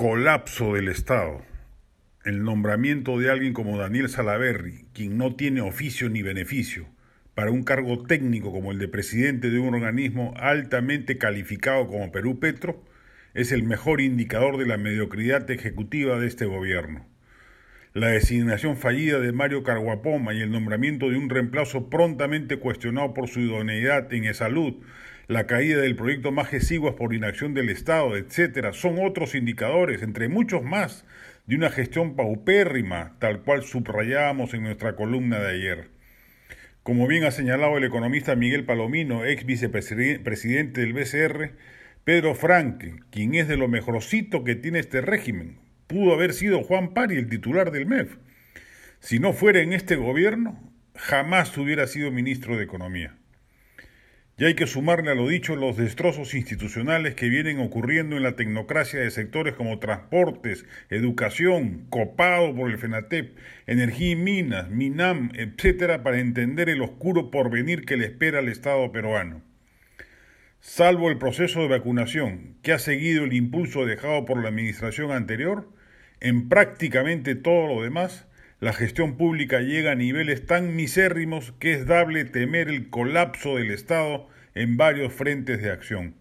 [0.00, 1.42] colapso del Estado.
[2.24, 6.86] El nombramiento de alguien como Daniel Salaverri, quien no tiene oficio ni beneficio,
[7.34, 12.40] para un cargo técnico como el de presidente de un organismo altamente calificado como Perú
[12.40, 12.82] Petro,
[13.34, 17.04] es el mejor indicador de la mediocridad ejecutiva de este gobierno.
[17.92, 23.28] La designación fallida de Mario Carguapoma y el nombramiento de un reemplazo prontamente cuestionado por
[23.28, 24.76] su idoneidad en salud
[25.30, 30.28] la caída del proyecto más exiguas por inacción del Estado, etcétera, son otros indicadores, entre
[30.28, 31.04] muchos más,
[31.46, 35.90] de una gestión paupérrima, tal cual subrayábamos en nuestra columna de ayer.
[36.82, 41.52] Como bien ha señalado el economista Miguel Palomino, ex vicepresidente del BCR,
[42.02, 46.92] Pedro Franque, quien es de lo mejorcito que tiene este régimen, pudo haber sido Juan
[46.92, 48.16] Pari el titular del MEF.
[48.98, 50.58] Si no fuera en este gobierno,
[50.96, 53.14] jamás hubiera sido ministro de Economía.
[54.40, 58.36] Y hay que sumarle a lo dicho los destrozos institucionales que vienen ocurriendo en la
[58.36, 66.02] tecnocracia de sectores como transportes, educación, copado por el FENATEP, energía y minas, MINAM, etcétera,
[66.02, 69.42] para entender el oscuro porvenir que le espera al Estado peruano.
[70.60, 75.68] Salvo el proceso de vacunación, que ha seguido el impulso dejado por la administración anterior,
[76.18, 78.26] en prácticamente todo lo demás,
[78.60, 83.70] la gestión pública llega a niveles tan misérrimos que es dable temer el colapso del
[83.70, 86.14] Estado en varios frentes de acción.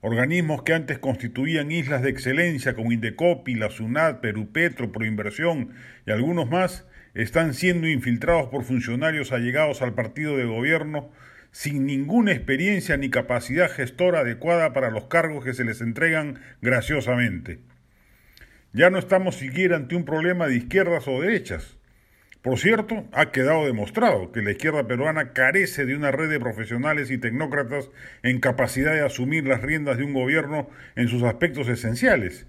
[0.00, 5.74] Organismos que antes constituían islas de excelencia como Indecopi, la SUNAT, Perú Petro, Proinversión
[6.06, 11.12] y algunos más, están siendo infiltrados por funcionarios allegados al partido de gobierno
[11.52, 17.60] sin ninguna experiencia ni capacidad gestora adecuada para los cargos que se les entregan graciosamente.
[18.74, 21.76] Ya no estamos siquiera ante un problema de izquierdas o derechas.
[22.42, 27.12] Por cierto, ha quedado demostrado que la izquierda peruana carece de una red de profesionales
[27.12, 27.88] y tecnócratas
[28.24, 32.48] en capacidad de asumir las riendas de un gobierno en sus aspectos esenciales,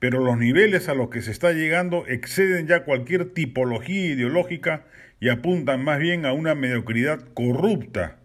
[0.00, 4.86] pero los niveles a los que se está llegando exceden ya cualquier tipología ideológica
[5.20, 8.16] y apuntan más bien a una mediocridad corrupta.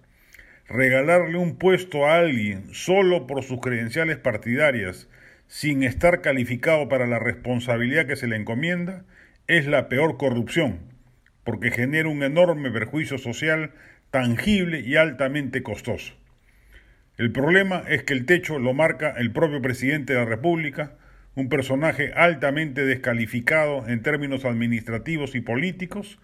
[0.67, 5.07] Regalarle un puesto a alguien solo por sus credenciales partidarias,
[5.47, 9.06] sin estar calificado para la responsabilidad que se le encomienda,
[9.47, 10.79] es la peor corrupción,
[11.44, 13.72] porque genera un enorme perjuicio social
[14.11, 16.13] tangible y altamente costoso.
[17.17, 20.97] El problema es que el techo lo marca el propio presidente de la República,
[21.35, 26.19] un personaje altamente descalificado en términos administrativos y políticos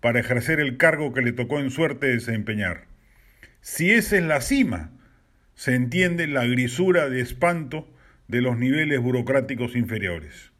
[0.00, 2.84] para ejercer el cargo que le tocó en suerte desempeñar.
[3.60, 4.92] Si esa es la cima,
[5.54, 7.88] se entiende la grisura de espanto
[8.28, 10.52] de los niveles burocráticos inferiores.